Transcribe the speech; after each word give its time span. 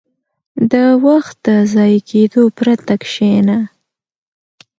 •د 0.71 0.73
وخت 1.05 1.35
د 1.45 1.47
ضایع 1.73 2.01
کېدو 2.09 2.41
پرته 2.57 2.93
کښېنه. 3.01 3.57